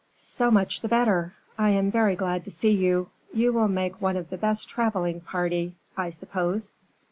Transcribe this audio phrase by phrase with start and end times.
[0.15, 3.11] "So much the better, I am very glad to see you.
[3.35, 6.73] You will make one of the best traveling party, I suppose?"